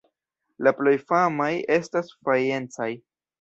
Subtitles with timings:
[0.67, 2.89] La plej famaj estas fajencaj.